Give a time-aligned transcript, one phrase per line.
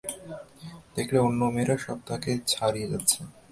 [0.95, 3.19] দেখলে অন্য মেয়েরা সব তাকে ছাড়িয়ে যাচ্ছে।